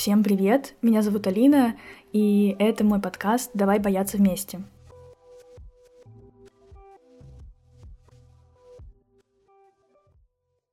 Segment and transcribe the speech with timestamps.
[0.00, 1.76] Всем привет, меня зовут Алина,
[2.10, 4.62] и это мой подкаст «Давай бояться вместе».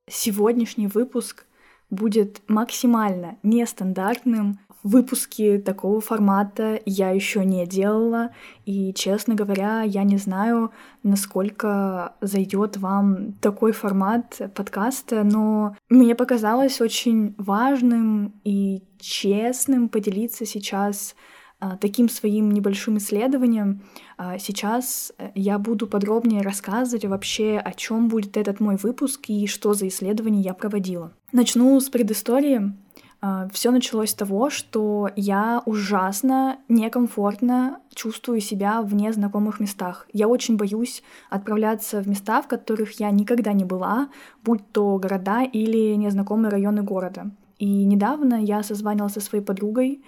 [0.10, 1.46] Сегодняшний выпуск
[1.90, 4.60] будет максимально нестандартным.
[4.84, 8.30] Выпуски такого формата я еще не делала,
[8.66, 10.72] и, честно говоря, я не знаю,
[11.04, 21.16] насколько зайдет вам такой формат подкаста, но мне показалось очень важным и честным поделиться сейчас
[21.60, 23.82] а, таким своим небольшим исследованием.
[24.16, 29.48] А, сейчас э, я буду подробнее рассказывать вообще, о чем будет этот мой выпуск и
[29.48, 31.14] что за исследование я проводила.
[31.32, 32.74] Начну с предыстории.
[33.20, 40.08] А, Все началось с того, что я ужасно некомфортно чувствую себя в незнакомых местах.
[40.14, 44.10] Я очень боюсь отправляться в места, в которых я никогда не была,
[44.44, 47.32] будь то города или незнакомые районы города.
[47.58, 50.04] И недавно я созванивалась со своей подругой,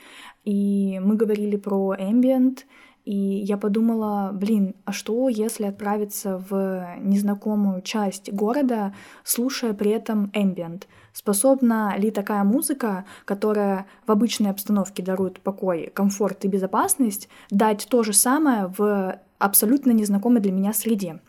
[0.45, 2.59] и мы говорили про ambient,
[3.05, 10.31] и я подумала, блин, а что, если отправиться в незнакомую часть города, слушая при этом
[10.35, 10.83] ambient?
[11.13, 18.03] Способна ли такая музыка, которая в обычной обстановке дарует покой, комфорт и безопасность, дать то
[18.03, 21.19] же самое в абсолютно незнакомой для меня среде?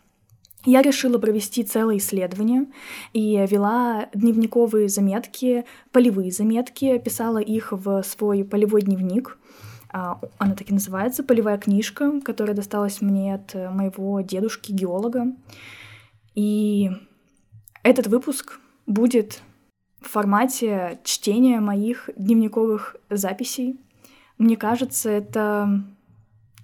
[0.67, 2.67] Я решила провести целое исследование
[3.15, 9.39] и вела дневниковые заметки, полевые заметки, писала их в свой полевой дневник.
[9.89, 15.29] А, она так и называется, полевая книжка, которая досталась мне от моего дедушки-геолога.
[16.35, 16.91] И
[17.83, 19.41] этот выпуск будет
[20.01, 23.81] в формате чтения моих дневниковых записей.
[24.39, 25.85] Мне кажется, это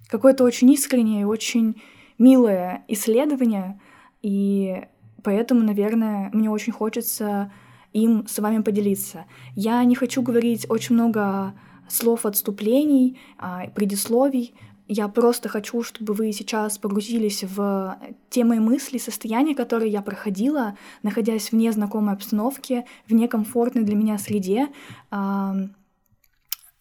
[0.09, 1.81] какое-то очень искреннее и очень
[2.19, 3.81] милое исследование,
[4.23, 4.85] и
[5.23, 7.53] поэтому, наверное, мне очень хочется
[7.93, 9.27] им с вами поделиться.
[9.55, 11.55] Я не хочу говорить очень много
[11.89, 14.55] слов отступлений, а, предисловий.
[14.89, 17.99] Я просто хочу, чтобы вы сейчас погрузились в
[18.31, 24.17] те мои мысли, состояния, которые я проходила, находясь в незнакомой обстановке, в некомфортной для меня
[24.19, 24.69] среде,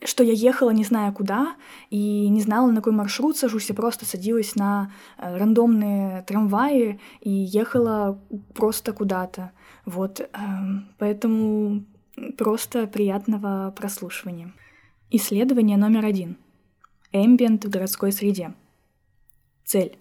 [0.04, 1.56] что я ехала не зная куда
[1.90, 7.30] и не знала, на какой маршрут сажусь, я просто садилась на э, рандомные трамваи и
[7.32, 8.20] ехала
[8.54, 9.52] просто куда-то.
[9.86, 11.86] Вот, эм, поэтому
[12.38, 14.54] просто приятного прослушивания.
[15.12, 16.38] Исследование номер один.
[17.16, 18.54] Эмбиент в городской среде.
[19.64, 19.98] Цель.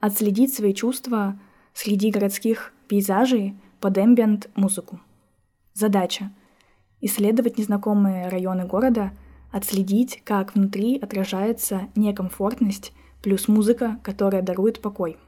[0.00, 1.38] Отследить свои чувства
[1.74, 5.00] среди городских пейзажей под эмбиент музыку.
[5.74, 6.30] Задача
[7.02, 9.10] исследовать незнакомые районы города,
[9.52, 15.18] отследить, как внутри отражается некомфортность плюс музыка, которая дарует покой.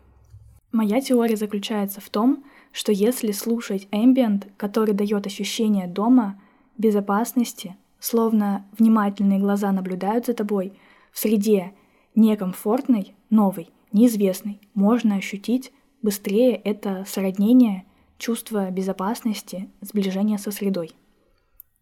[0.73, 6.41] Моя теория заключается в том, что если слушать ambient, который дает ощущение дома,
[6.79, 10.73] безопасности, словно внимательные глаза наблюдают за тобой,
[11.13, 11.75] в среде
[12.15, 17.85] некомфортной, новой, неизвестной, можно ощутить быстрее это сроднение,
[18.19, 20.93] чувство безопасности, сближение со средой.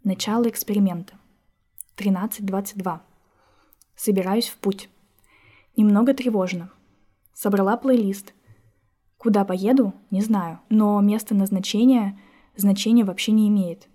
[0.04, 1.14] Начало эксперимента.
[1.96, 3.00] 13.22.
[3.94, 4.88] Собираюсь в путь.
[5.76, 6.70] Немного тревожно.
[7.34, 8.34] Собрала плейлист.
[9.18, 12.18] Куда поеду, не знаю, но место назначения
[12.56, 13.88] значения вообще не имеет.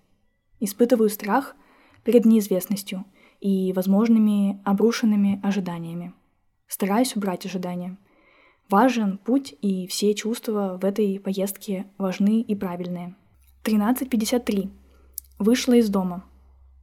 [0.60, 1.56] Испытываю страх
[2.04, 3.04] перед неизвестностью
[3.40, 6.14] и возможными обрушенными ожиданиями.
[6.66, 7.96] Стараюсь убрать ожидания.
[8.68, 13.14] Важен путь, и все чувства в этой поездке важны и правильные.
[13.64, 14.70] 13.53.
[15.38, 16.24] Вышла из дома.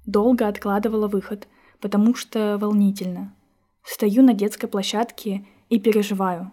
[0.06, 1.48] Долго откладывала выход,
[1.82, 3.36] потому что волнительно.
[3.84, 6.52] Стою на детской площадке и переживаю.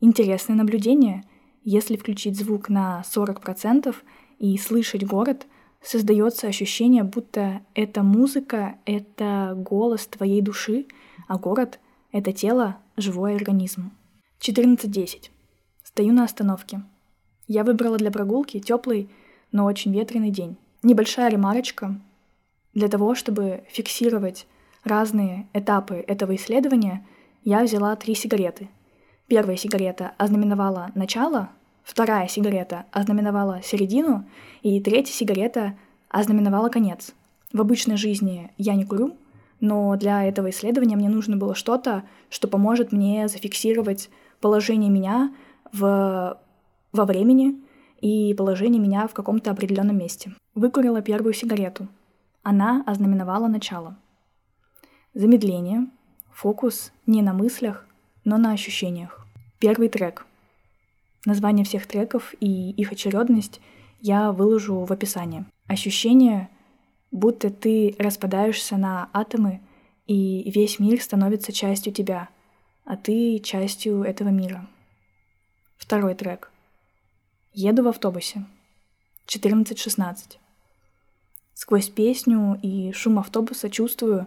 [0.00, 1.24] Интересное наблюдение.
[1.64, 3.94] Если включить звук на 40%
[4.38, 5.46] и слышать город,
[5.82, 10.86] создается ощущение, будто эта музыка— это голос твоей души,
[11.28, 11.80] а город—
[12.12, 13.90] это тело, живой организм.
[14.40, 15.30] 14.10.
[15.82, 16.82] Стою на остановке.
[17.46, 19.08] Я выбрала для прогулки теплый,
[19.50, 20.56] но очень ветреный день.
[20.82, 22.00] Небольшая ремарочка.
[22.74, 24.46] Для того, чтобы фиксировать
[24.84, 27.06] разные этапы этого исследования,
[27.44, 28.68] я взяла три сигареты.
[29.26, 31.50] Первая сигарета ознаменовала начало,
[31.84, 34.24] вторая сигарета ознаменовала середину,
[34.62, 35.74] и третья сигарета
[36.08, 37.12] ознаменовала конец.
[37.52, 39.16] В обычной жизни я не курю,
[39.60, 45.32] но для этого исследования мне нужно было что-то, что поможет мне зафиксировать положение меня
[45.72, 46.38] в,
[46.92, 47.62] во времени
[48.00, 50.32] и положение меня в каком-то определенном месте.
[50.54, 51.88] Выкурила первую сигарету.
[52.42, 53.96] Она ознаменовала начало.
[55.14, 55.86] Замедление,
[56.32, 57.86] фокус не на мыслях,
[58.24, 59.26] но на ощущениях.
[59.60, 60.26] Первый трек.
[61.24, 63.60] Название всех треков и их очередность
[64.00, 65.44] я выложу в описании.
[65.68, 66.48] Ощущение
[67.12, 69.60] будто ты распадаешься на атомы,
[70.06, 72.28] и весь мир становится частью тебя,
[72.84, 74.68] а ты частью этого мира.
[75.76, 76.50] Второй трек.
[77.52, 78.44] Еду в автобусе.
[79.26, 80.38] 14.16.
[81.54, 84.26] Сквозь песню и шум автобуса чувствую,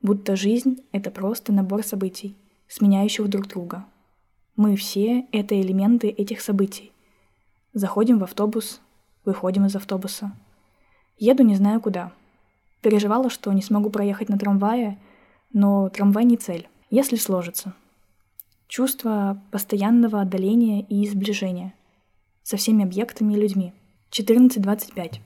[0.00, 2.36] будто жизнь— это просто набор событий,
[2.66, 3.84] сменяющих друг друга.
[4.56, 6.92] Мы все— это элементы этих событий.
[7.72, 8.80] Заходим в автобус,
[9.24, 10.32] выходим из автобуса.
[11.18, 12.12] Еду не знаю куда.
[12.82, 14.98] Переживала, что не смогу проехать на трамвае,
[15.52, 17.74] но трамвай не цель, если сложится.
[18.68, 21.74] Чувство постоянного отдаления и сближения
[22.42, 23.72] со всеми объектами и людьми.
[24.10, 25.20] 14.25.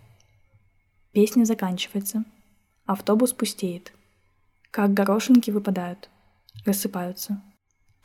[1.13, 2.25] Песня заканчивается.
[2.85, 3.93] Автобус пустеет.
[4.71, 6.11] Как горошинки выпадают.
[6.65, 7.43] Рассыпаются.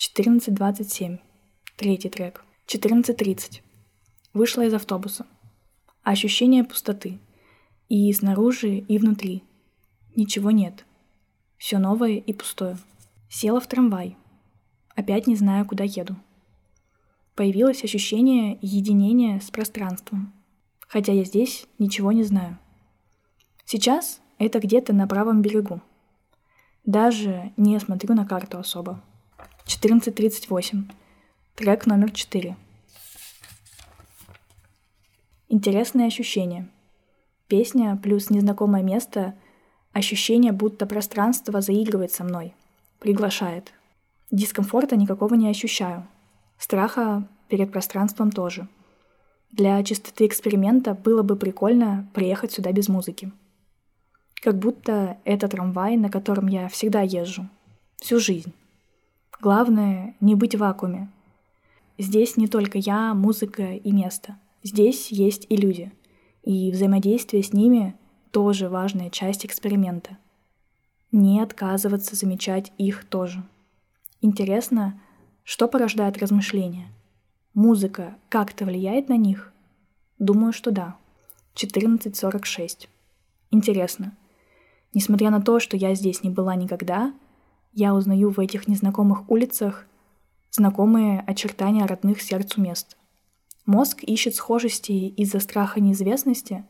[0.01, 1.19] 14.27.
[1.77, 2.43] Третий трек.
[2.65, 3.61] 14.30.
[4.33, 5.27] Вышла из автобуса.
[6.01, 7.19] Ощущение пустоты.
[7.87, 9.43] И снаружи, и внутри.
[10.15, 10.85] Ничего нет.
[11.57, 12.79] Все новое и пустое.
[13.29, 14.17] Села в трамвай.
[14.95, 16.15] Опять не знаю, куда еду.
[17.35, 20.33] Появилось ощущение единения с пространством.
[20.79, 22.57] Хотя я здесь ничего не знаю.
[23.65, 25.79] Сейчас это где-то на правом берегу.
[26.85, 29.03] Даже не смотрю на карту особо.
[29.67, 30.91] 14.38.
[31.55, 32.55] Трек номер 4.
[35.49, 36.67] Интересные ощущения.
[37.47, 39.35] Песня плюс незнакомое место,
[39.93, 42.53] ощущение, будто пространство заигрывает со мной,
[42.99, 43.73] приглашает.
[44.31, 46.07] Дискомфорта никакого не ощущаю.
[46.57, 48.67] Страха перед пространством тоже.
[49.51, 53.31] Для чистоты эксперимента было бы прикольно приехать сюда без музыки.
[54.41, 57.47] Как будто это трамвай, на котором я всегда езжу.
[57.97, 58.53] Всю жизнь.
[59.41, 61.09] Главное— не быть в вакууме.
[61.97, 64.37] Здесь не только я, музыка и место.
[64.61, 65.91] Здесь есть и люди.
[66.43, 67.95] И взаимодействие с ними—
[68.31, 70.19] тоже важная часть эксперимента.
[71.11, 73.43] Не отказываться замечать их тоже.
[74.21, 75.01] Интересно,
[75.43, 76.89] что порождает размышления?
[77.55, 79.51] Музыка как-то влияет на них?
[80.19, 80.97] Думаю, что да.
[81.55, 82.87] 14.46.
[83.49, 84.15] Интересно,
[84.93, 87.13] Несмотря на то, что я здесь не была никогда,
[87.73, 89.85] я узнаю в этих незнакомых улицах
[90.51, 92.97] знакомые очертания родных сердцу мест.
[93.65, 96.65] Мозг ищет схожести из-за страха неизвестности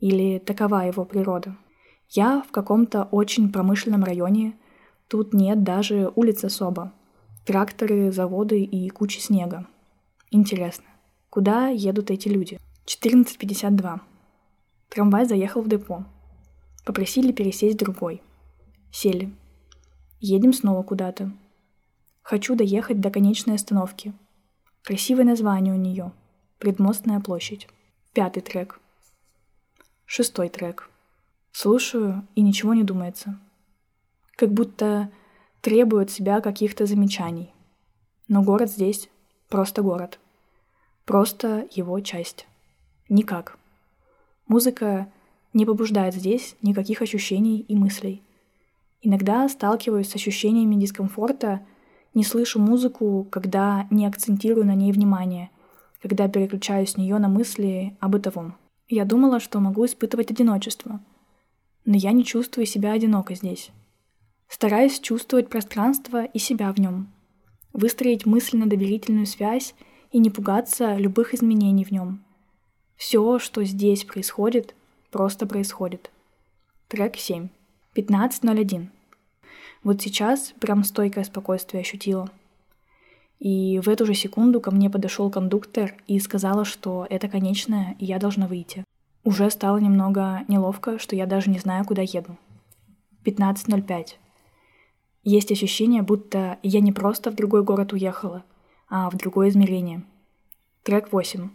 [0.00, 1.56] или такова его природа.
[2.08, 4.58] Я в каком-то очень промышленном районе,
[5.08, 6.92] тут нет даже улиц особо.
[7.46, 9.66] Тракторы, заводы и куча снега.
[10.30, 10.86] Интересно,
[11.30, 12.58] куда едут эти люди?
[12.86, 14.00] 14.52.
[14.88, 16.04] Трамвай заехал в депо.
[16.84, 18.20] Попросили пересесть другой.
[18.90, 19.32] Сели.
[20.24, 21.32] Едем снова куда-то.
[22.22, 24.12] Хочу доехать до конечной остановки.
[24.84, 26.12] Красивое название у нее.
[26.60, 27.66] Предмостная площадь.
[28.12, 28.78] Пятый трек.
[30.06, 30.88] Шестой трек.
[31.50, 33.36] Слушаю, и ничего не думается.
[34.36, 35.10] Как будто
[35.60, 37.52] требует себя каких-то замечаний.
[38.28, 39.10] Но город здесь
[39.48, 40.20] просто город.
[41.04, 42.46] Просто его часть.
[43.08, 43.58] Никак.
[44.46, 45.10] Музыка
[45.52, 48.22] не побуждает здесь никаких ощущений и мыслей.
[49.02, 51.66] Иногда сталкиваюсь с ощущениями дискомфорта,
[52.14, 55.50] не слышу музыку, когда не акцентирую на ней внимание,
[56.00, 58.54] когда переключаюсь с нее на мысли о бытовом.
[58.88, 61.00] Я думала, что могу испытывать одиночество,
[61.84, 63.70] но я не чувствую себя одиноко здесь.
[64.48, 67.12] Стараюсь чувствовать пространство и себя в нем,
[67.72, 69.74] выстроить мысленно-доверительную связь
[70.12, 72.22] и не пугаться любых изменений в нем.
[72.96, 74.76] Все, что здесь происходит,
[75.10, 76.12] просто происходит.
[76.88, 77.48] Трек 7.
[77.94, 78.88] 15.01.
[79.84, 82.30] Вот сейчас прям стойкое спокойствие ощутила.
[83.38, 88.06] И в эту же секунду ко мне подошел кондуктор и сказала, что это конечное, и
[88.06, 88.84] я должна выйти.
[89.24, 92.38] Уже стало немного неловко, что я даже не знаю, куда еду.
[93.24, 94.14] 15.05.
[95.24, 98.42] Есть ощущение, будто я не просто в другой город уехала,
[98.88, 100.02] а в другое измерение.
[100.82, 101.50] Трек 8.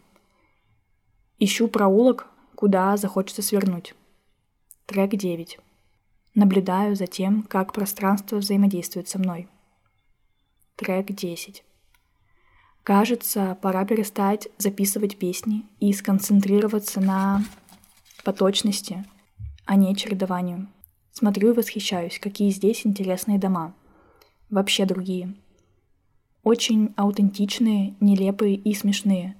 [1.39, 3.96] Ищу проулок, куда захочется свернуть.
[4.86, 5.60] Трек 9.
[6.38, 9.48] Наблюдаю за тем, как пространство взаимодействует со мной.
[10.75, 11.63] Трек 10.
[12.84, 17.44] Кажется, пора перестать записывать песни и сконцентрироваться на
[18.24, 19.03] поточности,
[19.65, 20.67] а не чередованию.
[21.12, 23.74] Смотрю и восхищаюсь, какие здесь интересные дома.
[24.51, 25.34] Вообще другие.
[26.44, 29.36] Очень аутентичные, нелепые и смешные.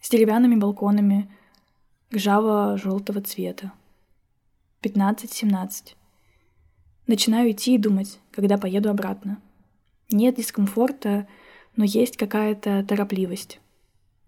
[0.00, 1.30] С деревянными балконами,
[2.12, 3.70] ржаво-желтого цвета.
[4.82, 5.94] 15-17.
[7.08, 9.40] Начинаю идти и думать, когда поеду обратно.
[10.10, 11.26] Нет дискомфорта,
[11.74, 13.60] но есть какая-то торопливость.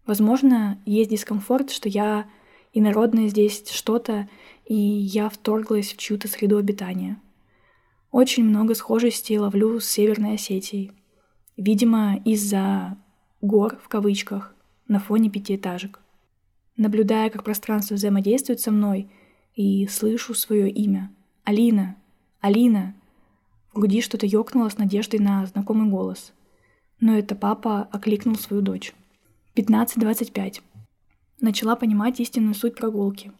[0.07, 2.27] Возможно, есть дискомфорт, что я
[2.73, 4.31] инородное здесь что-то,
[4.65, 7.21] и я вторглась в чью-то среду обитания.
[8.13, 10.93] Очень много схожестей ловлю с Северной Осетией.
[11.59, 12.97] Видимо, из-за
[13.43, 14.55] «гор» в кавычках
[14.89, 16.01] на фоне пятиэтажек.
[16.79, 19.11] Наблюдая, как пространство взаимодействует со мной,
[19.55, 21.13] и слышу свое имя.
[21.45, 21.97] «Алина!
[22.41, 22.95] Алина!»
[23.73, 26.33] В груди что-то ёкнуло с надеждой на знакомый голос.
[26.99, 28.93] Но это папа окликнул свою дочь.
[29.55, 30.61] 15.25.
[31.41, 33.33] Начала понимать истинную суть прогулки.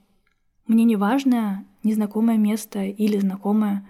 [0.67, 3.87] Мне не важно незнакомое место или знакомое.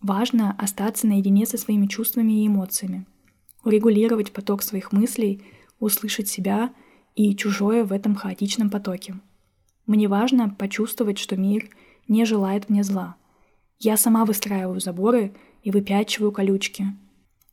[0.00, 3.06] Важно остаться наедине со своими чувствами и эмоциями.
[3.64, 5.42] Урегулировать поток своих мыслей,
[5.80, 6.72] услышать себя
[7.14, 9.16] и чужое в этом хаотичном потоке.
[9.86, 11.68] Мне важно почувствовать, что мир
[12.08, 13.16] не желает мне зла.
[13.84, 15.34] Я сама выстраиваю заборы
[15.64, 16.86] и выпячиваю колючки.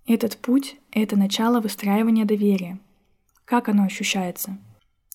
[0.05, 2.79] Этот путь— это начало выстраивания доверия.
[3.45, 4.59] Как оно ощущается?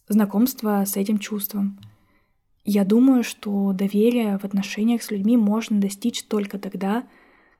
[0.09, 1.79] Знакомство с этим чувством.
[2.65, 7.05] Я думаю, что доверие в отношениях с людьми можно достичь только тогда,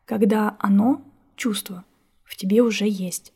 [0.05, 1.01] когда оно,
[1.37, 1.85] чувство,
[2.25, 3.33] в тебе уже есть.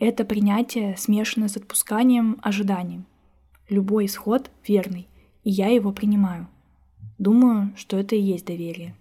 [0.00, 3.06] Это принятие смешано с отпусканием, ожиданием.
[3.68, 5.06] Любой исход верный,
[5.44, 6.48] и я его принимаю.
[7.18, 8.96] Думаю, что это и есть доверие.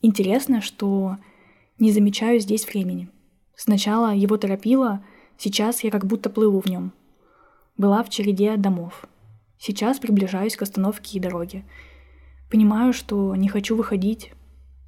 [0.00, 1.16] Интересно, что
[1.78, 3.08] не замечаю здесь времени.
[3.56, 5.04] Сначала его торопило,
[5.36, 6.92] сейчас я как будто плыву в нем.
[7.76, 9.06] Была в череде домов.
[9.58, 11.64] Сейчас приближаюсь к остановке и дороге.
[12.48, 14.32] Понимаю, что не хочу выходить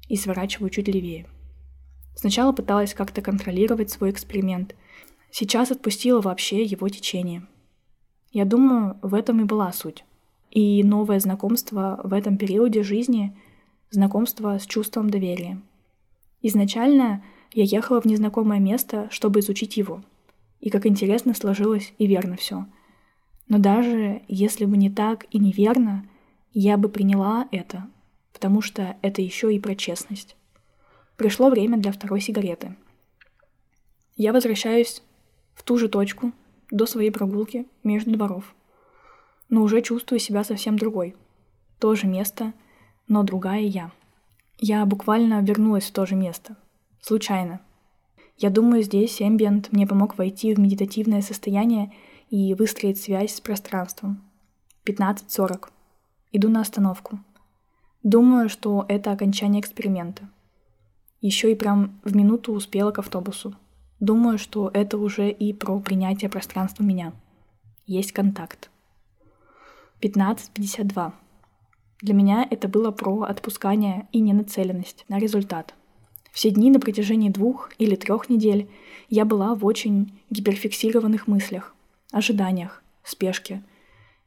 [0.07, 1.27] и сворачиваю чуть левее.
[2.15, 4.75] Сначала пыталась как-то контролировать свой эксперимент.
[5.29, 7.45] Сейчас отпустила вообще его течение.
[8.31, 10.05] Я думаю, в этом и была суть.
[10.51, 13.37] И новое знакомство в этом периоде жизни—
[13.91, 15.61] знакомство с чувством доверия.
[16.41, 20.01] Изначально я ехала в незнакомое место, чтобы изучить его.
[20.61, 22.65] И как интересно сложилось и верно все.
[23.47, 26.07] Но даже если бы не так и неверно,
[26.53, 27.87] я бы приняла это,
[28.31, 30.35] потому что это еще и про честность.
[31.17, 32.75] Пришло время для второй сигареты.
[34.15, 35.03] Я возвращаюсь
[35.53, 36.31] в ту же точку
[36.69, 38.55] до своей прогулки между дворов.
[39.49, 41.15] Но уже чувствую себя совсем другой.
[41.79, 42.53] То же место—
[43.11, 43.91] но другая я.
[44.57, 46.55] Я буквально вернулась в то же место.
[47.01, 47.59] Случайно.
[48.37, 51.91] Я думаю, здесь эмбиент мне помог войти в медитативное состояние
[52.29, 54.23] и выстроить связь с пространством.
[54.85, 55.67] 15.40.
[56.31, 57.19] Иду на остановку.
[58.01, 60.29] Думаю, что это окончание эксперимента.
[61.19, 63.53] Еще и прям в минуту успела к автобусу.
[63.99, 67.11] Думаю, что это уже и про принятие пространства меня.
[67.85, 68.69] Есть контакт.
[69.99, 71.11] 15.52.
[72.01, 75.75] Для меня это было про отпускание и ненацеленность на результат.
[76.31, 78.67] Все дни на протяжении двух или трех недель
[79.09, 81.75] я была в очень гиперфиксированных мыслях,
[82.11, 83.61] ожиданиях, спешке.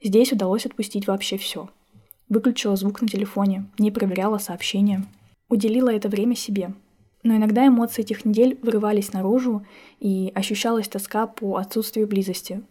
[0.01, 1.69] Здесь удалось отпустить вообще все.
[2.29, 5.05] Выключила звук на телефоне, не проверяла сообщения.
[5.49, 6.75] Уделила это время себе.
[7.25, 9.67] Но иногда эмоции этих недель вырывались наружу,
[9.99, 12.63] и ощущалась тоска по отсутствию близости.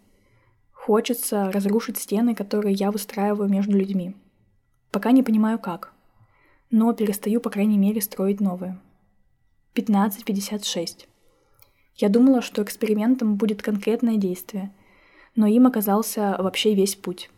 [0.72, 4.14] Хочется разрушить стены, которые я выстраиваю между людьми–
[4.94, 5.92] Пока не понимаю как.
[6.70, 8.78] Но перестаю, по крайней мере, строить новые.
[9.74, 11.06] 15.56.
[11.96, 14.72] Я думала, что экспериментом будет конкретное действие,
[15.34, 17.28] но им оказался вообще весь путь.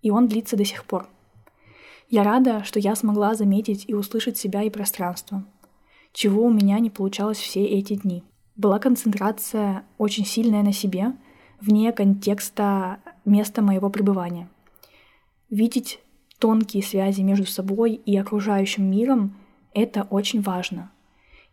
[0.00, 1.06] И он длится до сих пор.
[2.08, 5.44] Я рада, что я смогла заметить и услышать себя и пространство,
[6.14, 8.24] чего у меня не получалось все эти дни.
[8.56, 11.12] Была концентрация очень сильная на себе,
[11.60, 14.48] вне контекста места моего пребывания.
[15.50, 16.00] Видеть
[16.38, 19.36] тонкие связи между собой и окружающим миром—
[19.74, 20.90] это очень важно.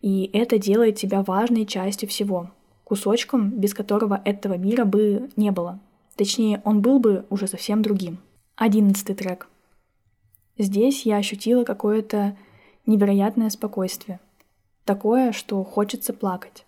[0.02, 2.52] И это делает тебя важной частью всего,
[2.84, 5.80] кусочком, без которого этого мира бы не было.
[6.16, 8.18] Точнее, он был бы уже совсем другим.
[8.56, 9.48] Одиннадцатый трек.
[10.58, 12.38] Здесь я ощутила какое-то
[12.86, 14.20] невероятное спокойствие.
[14.86, 16.66] Такое, что хочется плакать.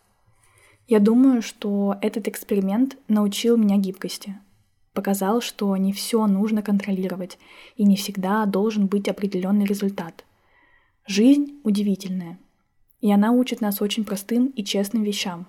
[0.88, 4.38] Я думаю, что этот эксперимент научил меня гибкости—
[4.93, 7.38] показал, что не все нужно контролировать,
[7.75, 10.25] и не всегда должен быть определенный результат.
[11.05, 12.39] Жизнь удивительная,
[13.01, 15.45] и она учит нас очень простым и честным вещам.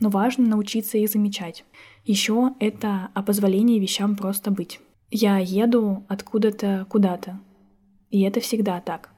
[0.00, 1.64] Но важно научиться их замечать.
[2.04, 4.80] Еще это о позволении вещам просто быть.
[5.10, 7.38] Я еду откуда-то куда-то.
[8.10, 9.10] И это всегда так.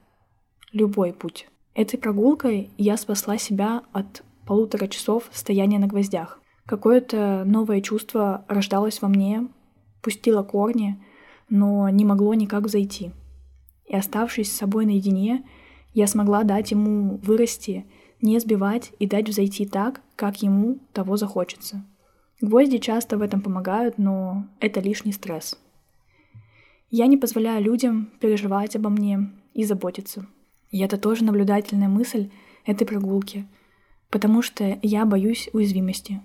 [0.73, 1.49] Любой путь.
[1.75, 6.41] Этой прогулкой я спасла себя от полутора часов стояния на гвоздях.
[6.69, 9.49] Какое-то новое чувство рождалось во мне,
[10.03, 11.03] пустило корни,
[11.49, 13.11] но не могло никак зайти.
[13.87, 15.47] И оставшись с собой наедине,
[15.95, 17.87] я смогла дать ему вырасти,
[18.21, 21.87] не сбивать и дать взойти так, как ему того захочется.
[22.43, 25.59] Гвозди часто в этом помогают, но это лишний стресс.
[26.91, 30.27] Я не позволяю людям переживать обо мне и заботиться.
[30.71, 32.29] И это тоже наблюдательная мысль
[32.67, 33.47] этой прогулки,
[34.11, 36.21] потому что я боюсь уязвимости.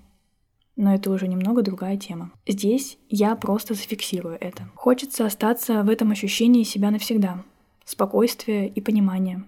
[0.75, 2.31] Но это уже немного другая тема.
[2.47, 4.69] Здесь я просто зафиксирую это.
[4.75, 7.43] Хочется остаться в этом ощущении себя навсегда.
[7.85, 9.43] Спокойствие и понимание.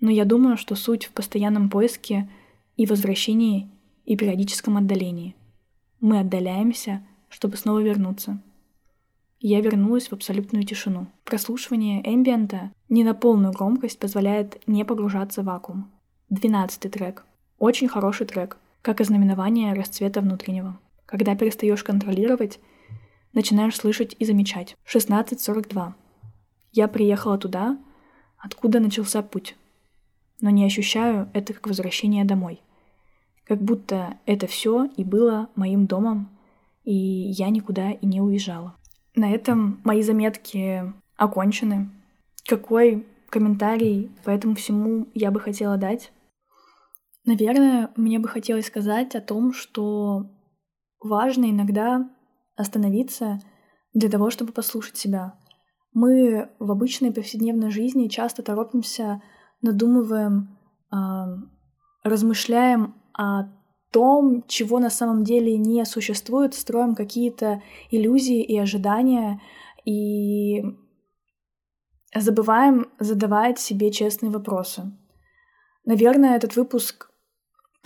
[0.00, 2.30] Но я думаю, что суть в постоянном поиске
[2.76, 3.68] и возвращении
[4.04, 5.34] и периодическом отдалении.
[6.00, 8.40] Мы отдаляемся, чтобы снова вернуться.
[9.40, 11.08] Я вернулась в абсолютную тишину.
[11.24, 15.90] Прослушивание эмбиента не на полную громкость позволяет не погружаться в вакуум.
[16.30, 17.24] Двенадцатый трек.
[17.58, 18.56] Очень хороший трек,
[18.88, 20.80] как ознаменование расцвета внутреннего.
[21.04, 22.58] Когда перестаешь контролировать,
[23.34, 24.78] начинаешь слышать и замечать.
[24.90, 25.92] 16.42.
[26.72, 27.76] Я приехала туда,
[28.38, 29.56] откуда начался путь,
[30.40, 32.62] но не ощущаю это как возвращение домой.
[33.44, 36.30] Как будто это все и было моим домом,
[36.82, 38.74] и я никуда и не уезжала.
[39.14, 41.90] На этом мои заметки окончены.
[42.46, 46.10] Какой комментарий по этому всему я бы хотела дать?
[47.28, 50.30] Наверное, мне бы хотелось сказать о том, что
[50.98, 52.08] важно иногда
[52.56, 53.38] остановиться
[53.92, 55.38] для того, чтобы послушать себя.
[55.92, 59.20] Мы в обычной повседневной жизни часто торопимся,
[59.60, 60.56] надумываем,
[60.90, 60.96] э,
[62.02, 63.50] размышляем о
[63.92, 69.42] том, чего на самом деле не существует, строим какие-то иллюзии и ожидания,
[69.84, 70.62] и
[72.14, 74.90] забываем задавать себе честные вопросы.
[75.84, 77.10] Наверное, этот выпуск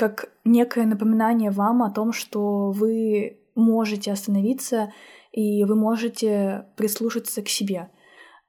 [0.02, 4.92] как некое напоминание вам о том, что вы можете остановиться
[5.30, 7.88] и вы можете прислушаться к себе.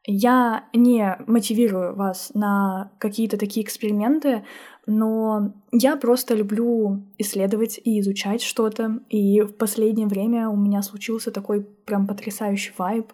[0.03, 4.43] Я не мотивирую вас на какие-то такие эксперименты,
[4.87, 8.99] но я просто люблю исследовать и изучать что-то.
[9.09, 13.13] И в последнее время у меня случился такой прям потрясающий вайб.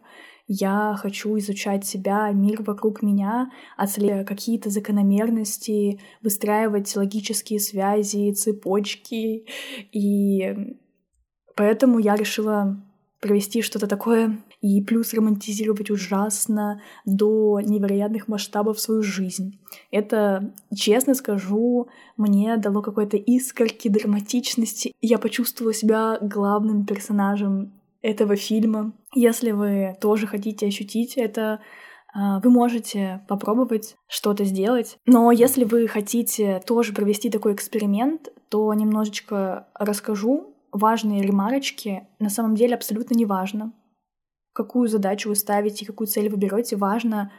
[0.51, 9.45] Я хочу изучать себя, мир вокруг меня, отслеживать какие-то закономерности, выстраивать логические связи, цепочки.
[9.91, 10.75] И
[11.55, 12.81] поэтому я решила
[13.19, 19.59] провести что-то такое и плюс романтизировать ужасно до невероятных масштабов свою жизнь.
[19.91, 24.93] Это, честно скажу, мне дало какой-то искорки драматичности.
[24.99, 28.93] Я почувствовала себя главным персонажем этого фильма.
[29.13, 31.61] Если вы тоже хотите ощутить это,
[32.13, 34.97] а, вы можете попробовать что-то сделать.
[35.05, 42.07] Но если вы хотите тоже провести такой эксперимент, то немножечко расскажу важные ремарочки.
[42.19, 43.73] На самом деле абсолютно не важно,
[44.53, 47.31] какую задачу вы ставите, какую цель вы берете, важно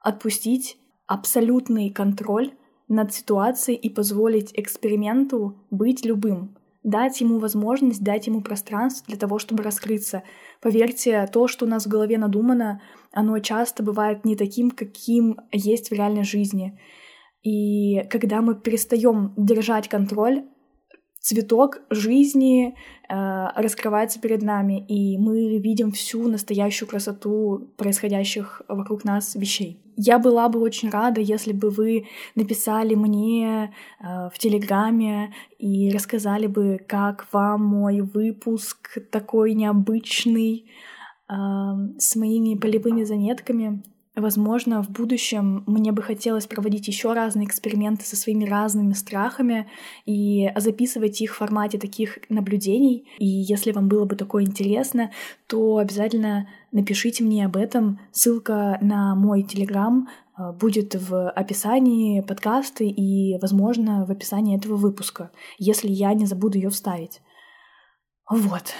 [0.00, 2.52] отпустить абсолютный контроль
[2.88, 6.56] над ситуацией и позволить эксперименту быть любым.
[6.84, 10.22] Дать ему возможность, дать ему пространство для того, чтобы раскрыться.
[10.60, 15.88] Поверьте, то, что у нас в голове надумано, оно часто бывает не таким, каким есть
[15.88, 16.78] в реальной жизни.
[17.42, 20.44] И когда мы перестаем держать контроль,
[21.24, 22.76] цветок жизни
[23.08, 23.14] э,
[23.56, 29.80] раскрывается перед нами, и мы видим всю настоящую красоту происходящих вокруг нас вещей.
[29.96, 36.46] Я была бы очень рада, если бы вы написали мне э, в Телеграме и рассказали
[36.46, 40.66] бы, как вам мой выпуск такой необычный
[41.30, 41.34] э,
[41.96, 43.82] с моими полевыми заметками.
[44.16, 49.68] Возможно, в будущем мне бы хотелось проводить еще разные эксперименты со своими разными страхами
[50.06, 53.08] и записывать их в формате таких наблюдений.
[53.18, 55.10] И если вам было бы такое интересно,
[55.48, 57.98] то обязательно напишите мне об этом.
[58.12, 65.32] Ссылка на мой телеграм а, будет в описании подкаста и, возможно, в описании этого выпуска,
[65.58, 67.20] если я не забуду ее вставить.
[68.30, 68.74] Вот.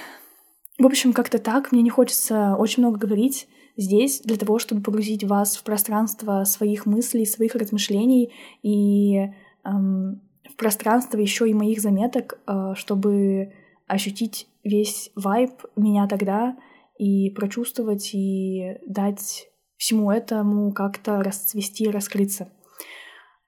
[0.78, 1.72] В общем, как-то так.
[1.72, 6.86] Мне не хочется очень много говорить здесь для того, чтобы погрузить вас в пространство своих
[6.86, 8.32] мыслей, своих размышлений
[8.62, 9.16] и
[9.64, 13.52] эм, в пространство еще и моих заметок, э, чтобы
[13.86, 16.56] ощутить весь вайб меня тогда
[16.98, 22.48] и прочувствовать и дать всему этому как-то расцвести, раскрыться.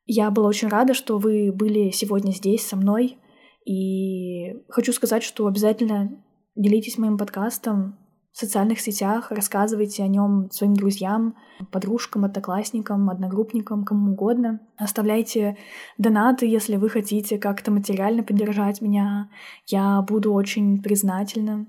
[0.05, 3.19] Я была очень рада, что вы были сегодня здесь со мной.
[3.65, 6.23] И хочу сказать, что обязательно
[6.55, 7.99] делитесь моим подкастом,
[8.39, 11.37] социальных сетях, рассказывайте о нем своим друзьям,
[11.71, 14.61] подружкам, одноклассникам, одногруппникам, кому угодно.
[14.77, 15.57] Оставляйте
[15.97, 19.31] донаты, если вы хотите как-то материально поддержать меня.
[19.67, 21.67] Я буду очень признательна.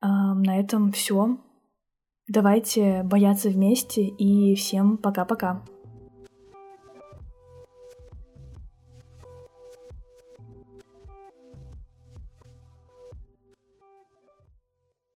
[0.00, 1.38] На этом все.
[2.26, 5.62] Давайте бояться вместе и всем пока-пока.